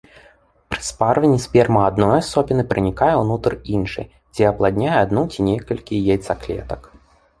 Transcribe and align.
Пры 0.73 0.79
спарванні 0.91 1.39
сперма 1.43 1.81
адной 1.89 2.13
асобіны 2.21 2.63
пранікае 2.71 3.11
ўнутр 3.23 3.51
іншай, 3.75 4.09
дзе 4.35 4.43
апладняе 4.53 4.97
адну 5.05 5.21
ці 5.37 5.49
некалькі 5.51 6.05
яйцаклетак. 6.15 6.81